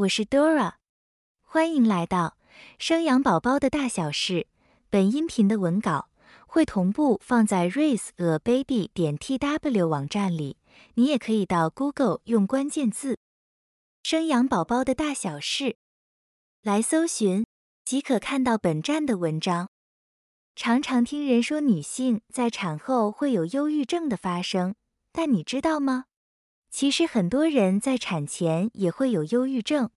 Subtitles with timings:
[0.00, 0.76] 我是 Dora，
[1.42, 2.38] 欢迎来到
[2.78, 4.46] 生养宝宝的大小事。
[4.88, 6.08] 本音频的文稿
[6.46, 10.56] 会同步放在 raiseababy 点 tw 网站里，
[10.94, 13.18] 你也可以到 Google 用关键字
[14.02, 15.76] “生养宝宝的大小事”
[16.64, 17.44] 来搜寻，
[17.84, 19.68] 即可看到本站的文章。
[20.56, 24.74] 常常听人说女性在产后会有忧郁症的发生，
[25.12, 26.06] 但你知道吗？
[26.70, 29.90] 其实很多人在产前也会有忧郁症，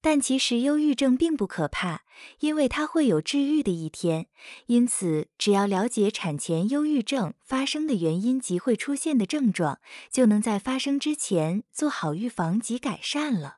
[0.00, 2.02] 但其实忧郁症并不可怕，
[2.38, 4.28] 因为它会有治愈的一天。
[4.66, 13.56] 因此，只要了解产前忧郁症发生的原因及会出现的症状，就能在发生之前做好预防及改善了。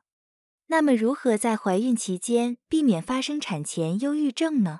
[0.67, 4.79] 那么，如何在怀孕期间避免发生产前忧郁症呢？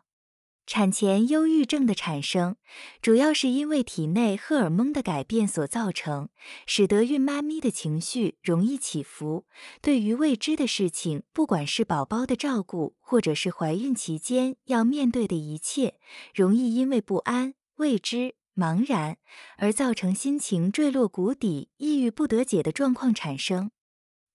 [0.67, 2.57] 产前忧郁症的产生，
[3.01, 6.27] 主要是因为体内荷尔蒙的改变所造成，
[6.65, 9.45] 使得孕妈咪的情绪容易起伏。
[9.81, 15.95] 对于未知的事情，不管是宝宝的照顾，或者是怀孕期间要面对的一切，
[16.35, 19.17] 容易因为不安、未知、茫然
[19.57, 23.71] 而造成心情坠落谷底、抑郁不得解的状况产生。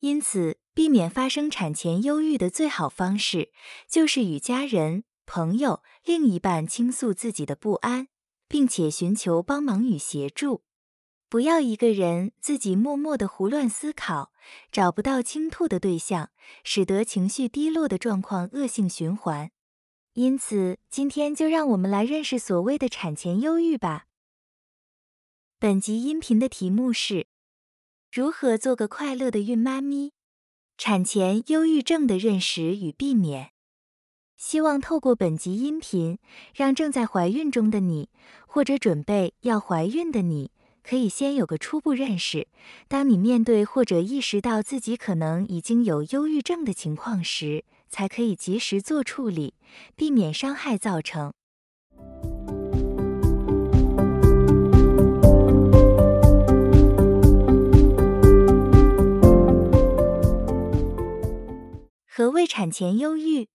[0.01, 3.53] 因此，避免发生产前忧郁的最好方式，
[3.87, 5.05] 就是与家人。
[5.27, 8.09] 朋友、另一半倾诉自己的不安，
[8.49, 10.63] 并且寻求帮忙与协助，
[11.29, 14.33] 不要一个人自己默默的胡乱思考，
[14.71, 16.31] 找不到倾吐的对象，
[16.63, 19.51] 使得情绪低落的状况恶性循环。
[20.15, 24.07] 因此，今天就让我们来认识所谓的产前忧郁吧。
[25.59, 27.29] 本集音频的题目是：
[28.11, 30.13] 如何做个快乐的孕妈咪？
[30.77, 33.53] 产前忧郁症的认识与避免。
[34.45, 36.19] 希望透过本集音频，
[36.53, 38.09] 让正在怀孕中的你，
[38.49, 40.51] 或者准备要怀孕的你，
[40.83, 42.49] 可以先有个初步认识。
[42.89, 49.55] 当你面对或者意识到自己可能已经有忧郁症的情况时，才可以及时做处理，
[49.95, 51.33] 避免伤害造成。
[62.09, 63.47] 何谓产前忧郁？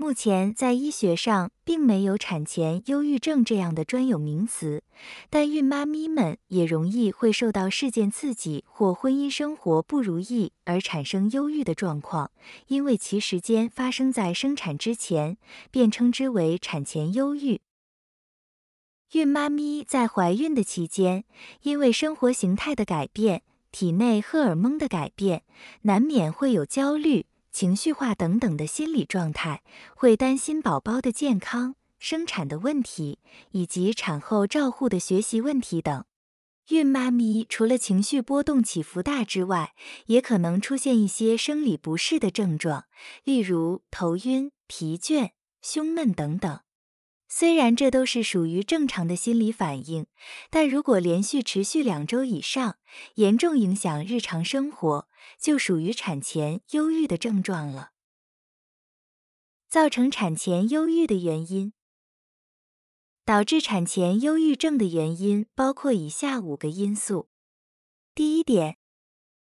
[0.00, 4.84] 目前在医学上并没有产前忧郁症这样的专有名词，
[5.28, 12.30] 但孕妈咪们也容易会受到事件刺激或婚姻生活不如意而产生忧郁的状况，
[12.68, 15.36] 因为其时间发生在生产之前，
[15.72, 17.60] 便称之为产前忧郁。
[19.14, 21.24] 孕妈咪在怀孕的期间，
[21.62, 23.42] 因为生活形态的改变、
[23.72, 25.42] 体内荷尔蒙的改变，
[25.82, 27.26] 难免会有焦虑。
[27.58, 29.64] 情绪化等等的心理状态，
[29.96, 33.18] 会担心宝宝的健康、生产的问题，
[33.50, 36.04] 以及产后照护的学习问题等。
[36.68, 39.74] 孕妈咪除了情绪波动起伏大之外，
[40.06, 42.84] 也可能出现一些生理不适的症状，
[43.24, 45.30] 例如头晕、疲倦、
[45.60, 46.60] 胸闷等等。
[47.30, 50.06] 虽然这都是属于正常的心理反应，
[50.48, 52.78] 但如果连续持续两周以上，
[53.16, 55.06] 严重影响日常生活，
[55.38, 57.90] 就属于产前忧郁的症状了。
[59.68, 61.74] 造成产前忧郁的原因，
[63.26, 67.28] 导致产前忧郁症的原因包括以下五个因素。
[68.14, 68.78] 第一点，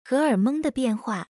[0.03, 1.29] 荷尔蒙的变化。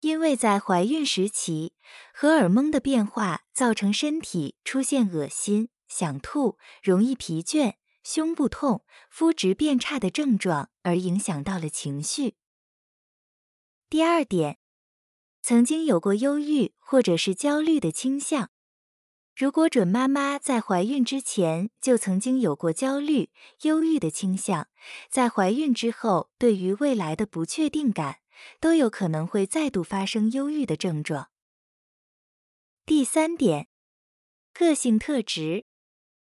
[0.00, 1.72] 因为在怀孕时期，
[2.14, 12.36] 荷尔蒙的变化造成身体出现恶心、想吐、容易疲倦、胸部痛、肤质变差的症状，而影响到了情绪。
[13.90, 14.58] 第二点，
[15.42, 18.50] 曾经有过忧郁或者是焦虑的倾向。
[19.34, 23.30] 如果准妈妈在怀孕之前就曾经有过焦虑、
[23.62, 24.68] 忧郁的倾向，
[25.10, 28.18] 在怀孕之后，对于未来的不确定感。
[28.60, 31.30] 都有可能会再度发生忧郁的症状。
[32.84, 33.68] 第三点，
[34.52, 35.66] 个性特质，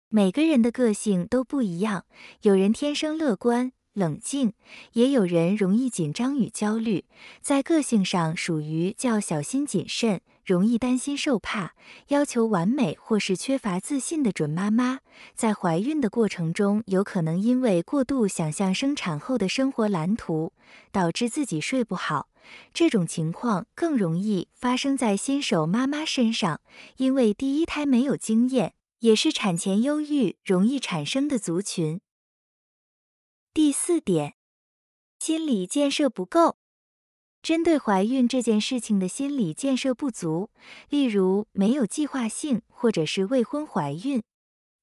[0.08, 2.06] 每个人的个性都不一样，
[2.42, 4.52] 有人天生乐观冷静，
[4.92, 7.04] 也有人容易紧张与焦虑，
[7.40, 10.20] 在个性上属于较小心谨慎。
[10.42, 11.74] 容易担心受怕、
[12.08, 14.98] 要求完美或是缺乏自信的准妈妈，
[15.36, 20.52] 在怀孕的过程中，有可能因为过度想象生产后的生活蓝图，
[20.90, 22.30] 导致自己睡不好。
[22.74, 26.60] 这种情况更容易发生在新手妈妈身上，
[26.96, 32.00] 因为第一胎没有经验，也是产前忧郁容易产生的族群。
[33.52, 34.34] 第四点，
[35.18, 36.56] 心理建设不够。
[37.42, 40.50] 针对怀孕这件事情的心理建设不足，
[40.88, 44.22] 例如没有计划性或者是未婚怀孕，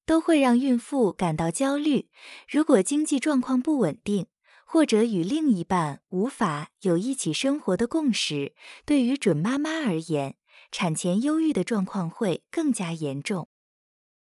[0.04, 2.10] 都会让孕妇感到焦虑。
[2.46, 4.26] 如果经济状况不稳定，
[4.66, 8.54] 或者与另一半无法有一起生活的共识，
[8.84, 10.36] 对于准妈妈而言，
[10.70, 13.48] 产前忧郁的状况会更加严重。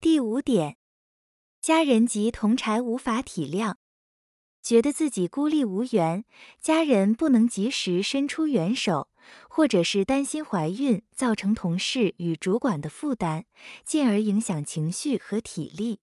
[0.02, 0.76] 第五点，
[1.62, 3.76] 家人及同柴无法体谅，
[4.66, 6.26] 觉得自己孤立无援，
[6.60, 9.10] 家人不能及时伸出援手，
[9.48, 13.46] 或者是担心怀孕造成同事与主管的负担，
[13.86, 16.00] 进而影响情绪和体力。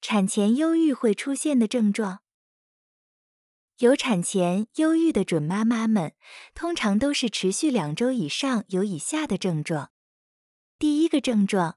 [0.00, 2.18] 产前忧郁会出现的症状，
[3.78, 6.14] 有产前忧郁的准妈妈们，
[6.54, 9.90] 通常都是持续两周以上，有以下的症状。
[10.78, 11.76] 第一个症状，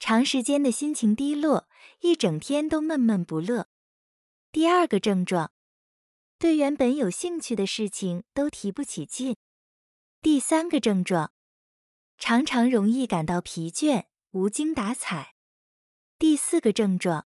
[0.00, 1.68] 长时间的心情低落，
[2.00, 3.68] 一整天都闷闷不乐。
[4.50, 5.52] 第二个症状，
[6.40, 9.36] 对原本有兴趣的事情都提不起劲。
[10.20, 11.30] 第三个症状，
[12.18, 15.34] 常常容易感到疲倦，无精打采。
[16.18, 17.28] 第四个症状。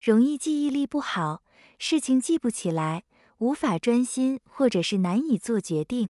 [0.00, 1.42] 容易记忆力不好，
[1.78, 3.04] 事情记不起来，
[3.38, 6.08] 无法专心，或者是难以做决定。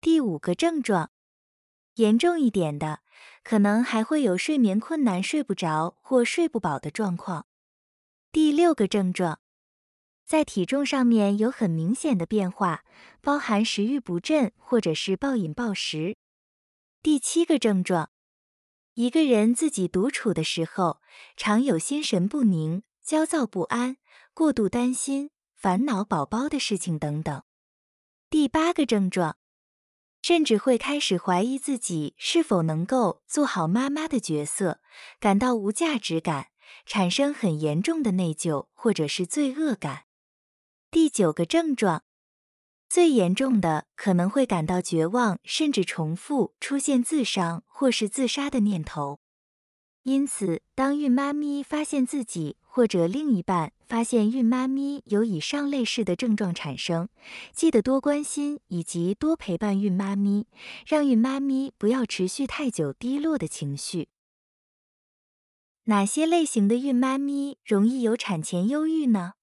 [0.00, 1.10] 第五个症状，
[1.94, 3.00] 严重一点的，
[3.44, 7.46] 可能还会有睡眠困难、睡不着或睡不饱的状况。
[8.32, 9.40] 第六个症状，
[10.24, 12.84] 在体重上面有很明显的变化，
[13.20, 16.16] 包含食欲不振或者是暴饮暴食。
[17.02, 18.10] 第七个症状，
[18.94, 21.00] 一个人自己独处的时候，
[21.36, 22.82] 常有心神不宁。
[23.02, 23.96] 焦躁不安、
[24.34, 27.42] 过度担心、烦恼宝宝的事情等等。
[28.30, 29.36] 第八个症状，
[30.22, 34.80] 甚至会开始怀疑自己是否能够做好妈妈的角色，
[35.20, 36.48] 感到无价值感，
[36.86, 40.04] 产生很严重的内疚或者是罪恶感。
[40.90, 42.04] 第九个症状，
[42.88, 49.21] 最严重的可能会感到绝望，甚至重复出现自伤或是自杀的念头。
[50.04, 57.08] 因此，当孕妈咪发现自己或者另一半发现孕妈咪有以上类似的症状产生，
[57.52, 60.46] 记得多关心以及多陪伴孕妈咪，
[60.84, 64.08] 让孕妈咪不要持续太久低落的情绪。
[65.84, 69.34] 哪些类型的孕妈咪容易有产前忧郁呢？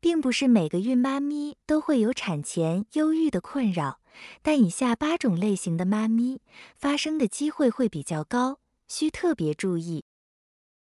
[0.00, 4.00] 并不是每个孕妈咪都会有产前忧郁的困扰，
[4.42, 6.40] 但以下八种类型的妈咪
[6.76, 8.58] 发生的机会会比较高。
[8.88, 10.04] 需特别注意。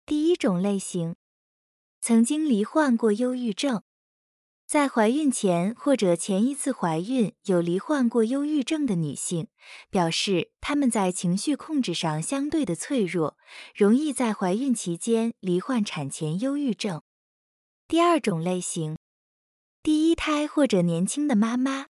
[0.04, 1.14] 第一种类型，
[2.00, 3.82] 曾经罹患过忧郁症，
[4.66, 9.48] 在怀孕前或者前一次怀孕有罹患过忧郁症的女性，
[9.90, 13.36] 表示她们在情绪控制上相对的脆弱，
[13.74, 17.02] 容易在怀孕期间罹患产前忧郁症。
[17.86, 18.98] 第二种类型，
[19.82, 21.91] 第一胎或者年轻的妈妈。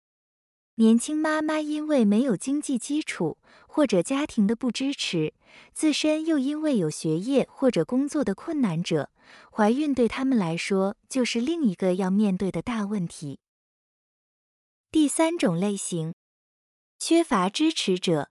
[0.76, 3.38] 年轻妈妈因为没有经济基础，
[3.69, 5.32] 或者家庭的不支持，
[5.73, 9.11] 自身又因为有学业或者工作的困难者，
[9.53, 13.38] 怀孕对他们来说就是另一个要面对的大问题。
[14.91, 16.15] 第三种类型，
[16.99, 18.31] 缺乏支持者，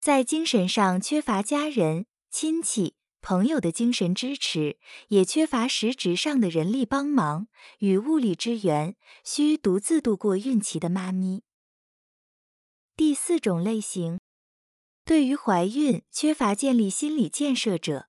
[0.00, 4.78] 在精神上缺乏家人、亲戚、朋友的精神支持，
[5.08, 7.48] 也缺乏实质上的人力帮忙
[7.80, 8.94] 与物力支援，
[9.24, 11.42] 需独自度过孕期的妈咪。
[12.98, 14.18] 第四种类型，
[15.04, 18.08] 对于怀孕缺乏建立心理建设者。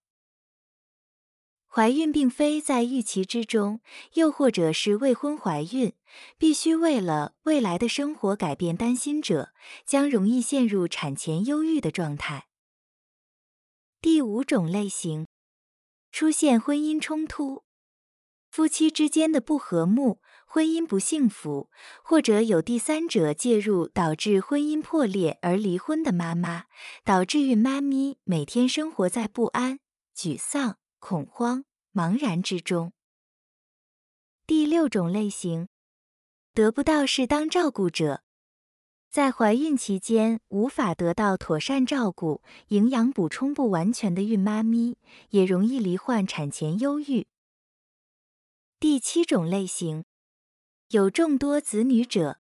[1.67, 3.81] 怀孕并非在预期之中，
[4.13, 5.93] 又或者是未婚怀孕，
[6.39, 9.53] 必须为了未来的生活改变担心者，
[9.85, 12.47] 将容易陷入产前忧郁的状态。
[14.01, 15.27] 第五种类型，
[16.11, 17.63] 出现婚姻冲突，
[18.49, 20.19] 夫妻之间的不和睦。
[20.51, 21.69] 婚姻不幸福，
[22.01, 26.63] 或者有第三者介入导致婚姻破裂而离婚的妈妈，
[27.03, 29.79] 导致孕妈咪每天生活在不安、
[30.17, 32.93] 沮丧、恐慌、茫然之中。
[34.47, 35.67] 第六种类型，
[36.55, 38.23] 得不到适当照顾者，
[39.11, 44.97] 在怀孕期间无法得到妥善照顾，营养补充不完全的孕妈咪，
[45.29, 47.27] 也容易罹患产前忧郁。
[48.79, 50.05] 第七种类型。
[50.89, 52.39] 有众多子女者，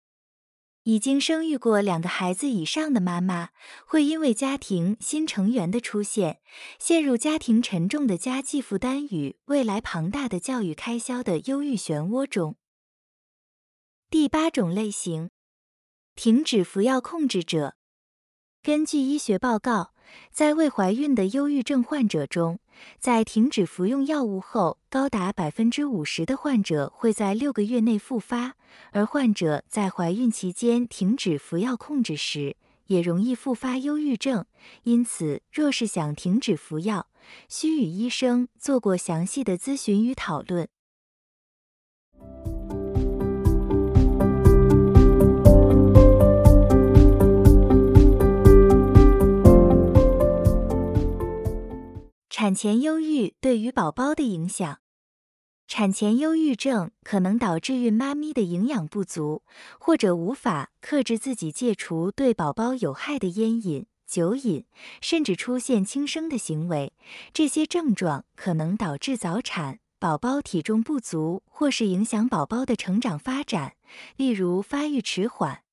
[0.85, 3.51] 已经生育过两个孩子以上的妈妈，
[3.85, 6.41] 会因为家庭新成员的出现，
[6.79, 12.57] 陷入家庭沉重的家计负担与未来庞大的教育开销的忧郁漩涡中。
[14.09, 15.29] 第八种类型，
[16.15, 17.77] 停止服药控制者。
[18.63, 19.93] 根据医学报告，
[20.31, 22.59] 在未怀孕的忧郁症患者中，
[22.99, 28.53] 在停止服用药物后，高达百分之五十的患者会在六个月内复发；
[28.93, 34.47] 而患者在怀孕期间停止服药控制时，也容易复发忧郁症。
[34.85, 37.09] 因此，若是想停止服药，
[37.49, 40.69] 需与医生做过详细的咨询与讨论。
[52.41, 54.79] 产前忧郁对于宝宝的影响。
[55.67, 59.43] 产前忧郁症可能导致孕妈咪的营养不足，
[59.81, 64.67] 或者无法克制自己戒除对宝宝有害的烟瘾、酒瘾，
[65.01, 66.93] 甚至出现轻生的行为。
[67.33, 73.75] 这些症状可能导致早产、宝宝体重不足，或是影响宝宝的成长发展，
[74.15, 75.65] 例如发育迟缓。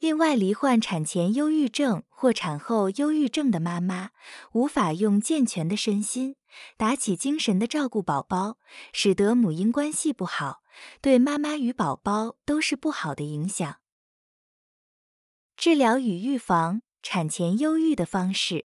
[0.00, 4.12] 孕外罹患产前忧郁症或产后忧郁症的妈妈，
[4.52, 6.36] 无法用健全的身心
[6.78, 8.56] 打起精神的照顾宝宝，
[8.94, 10.62] 使得母婴关系不好，
[11.02, 13.76] 对妈妈与宝宝都是不好的影响。
[15.54, 18.64] 治疗与预防产前忧郁的方式，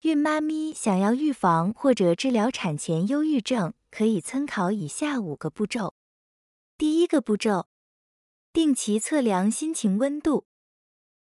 [0.00, 5.94] 孕妈咪想要预防或者治疗产前忧郁症，可以参考以下五个步骤。
[6.76, 7.68] 第一个步骤。
[8.52, 10.44] 定期测量心情温度，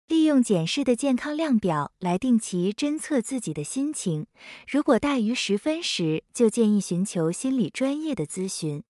[0.05, 4.27] 利用检视的健康量表来定期侦测自己的心情。
[4.67, 8.83] 如果大于十分时，就建议寻求心理专业的咨询。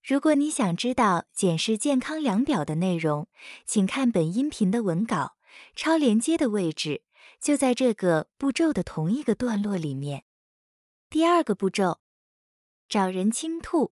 [0.00, 3.26] 如果你想知道检视健康量表的内容，
[3.66, 5.36] 请看本音频的文稿，
[5.74, 7.02] 超连接的位置
[7.40, 10.22] 就在这个步骤的同一个段落里面。
[11.10, 11.98] 第二个步骤，
[12.88, 13.92] 找人倾吐。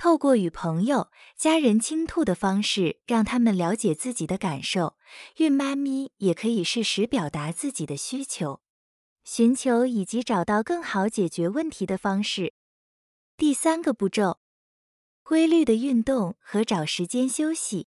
[0.00, 4.96] 透过与朋友、家人倾吐的方式，让他们了解自己的感受。
[5.36, 8.62] 孕妈咪也可以适时表达自己的需求，
[9.24, 12.54] 寻求以及找到更好解决问题的方式。
[13.36, 14.38] 第三个步骤：
[15.22, 17.86] 规律的运动和找时间休息。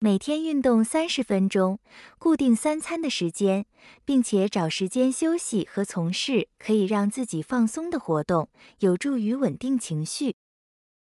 [0.00, 1.78] 每天运动三十分钟，
[2.18, 3.66] 固定三餐的时间，
[4.04, 10.34] 并且找时间休息和从事可以让自己放松的活动，有助于稳定情绪。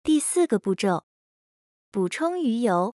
[0.05, 1.05] 第四个步骤，
[1.89, 2.93] 补充鱼油。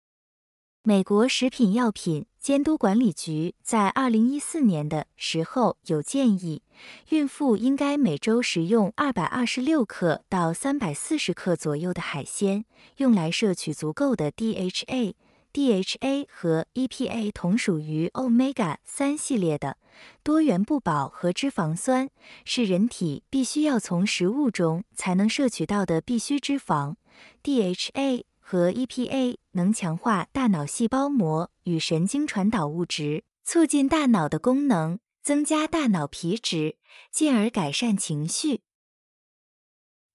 [0.83, 6.63] 美国食品药品监督管理局在二零一四年的时候有建议，
[7.09, 12.67] 孕妇应该每周食用二百二十六克到三百四十克左右的海鲜，
[12.99, 15.15] 用来摄取足够的 DHA。
[15.59, 19.77] DHA 和 EPA 同属于 Omega 三系列的
[20.23, 22.11] 多元不饱和脂肪酸，
[22.45, 26.95] 是人体必须要从食物中才能摄取到的必需脂肪。
[27.43, 36.77] DHA 和 EPA 能强化大脑细胞膜与神经传导物质，促进大脑的功能，增加大脑皮质，
[37.11, 38.61] 进而改善情绪。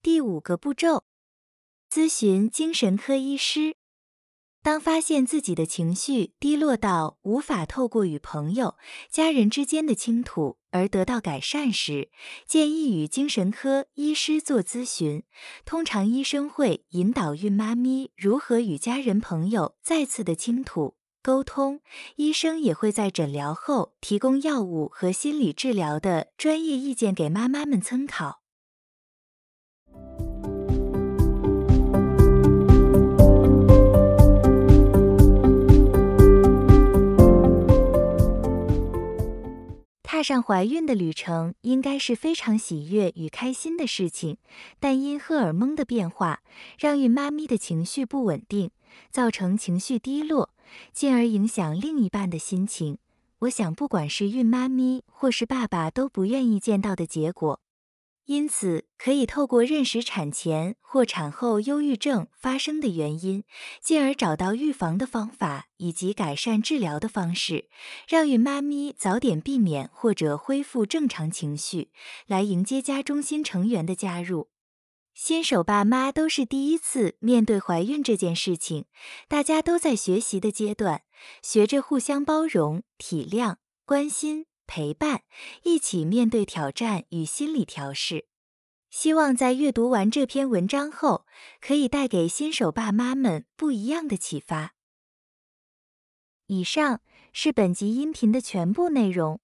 [0.00, 1.04] 第五个步骤，
[1.92, 3.76] 咨询精神科医师。
[4.64, 8.76] 当发现自己的情绪低落到无法透过与朋友、
[9.10, 12.08] 家人之间的倾吐而得到改善时，
[12.46, 15.22] 建议与精神科医师做咨询。
[15.66, 21.82] 通常医生会引导孕妈咪如何与家人朋友再次的倾吐沟通。
[22.16, 28.43] 医生也会在诊疗后提供药物和心理治疗的专业意见给妈妈们参考。
[40.14, 44.36] 踏上怀孕的旅程应该是非常喜悦与开心的事情，
[44.78, 46.40] 但因荷尔蒙的变化，
[46.78, 48.70] 让孕妈咪的情绪不稳定，
[49.10, 50.50] 造成情绪低落，
[50.92, 52.98] 进而影响另一半的心情。
[53.40, 57.63] 我想，不管是孕妈咪或是爸爸都不愿意见到的结果。
[58.26, 63.44] 因此，可以透过认识产前或产后忧郁症发生的原因，
[63.82, 67.68] 进而找到预防的方法以及改善治疗的方式，
[68.08, 71.90] 让孕妈咪早点避免或者恢复正常情绪，
[72.26, 74.48] 来迎接家中新成员的加入。
[75.12, 78.86] 新手爸妈都是第一次面对怀孕这件事情，
[79.28, 81.02] 大家都在学习的阶段，
[81.42, 84.46] 学着互相包容、体谅、关心。
[84.66, 85.22] 陪伴，
[85.62, 88.26] 一起面对挑战与心理调试。
[88.90, 91.26] 希望在阅读完这篇文章后，
[91.60, 94.74] 可以带给新手爸妈们不一样的启发。
[96.46, 97.00] 以上
[97.32, 99.40] 是本集音频的全部内容。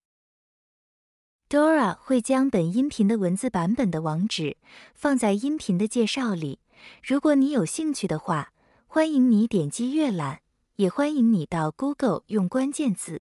[1.48, 4.58] Dora 会将本音频的文字版本的网址
[4.94, 6.60] 放在音频的介绍里。
[7.02, 8.52] 如果你有兴趣的话，
[8.86, 10.42] 欢迎你点击阅览，
[10.76, 13.22] 也欢迎你到 Google 用关键字。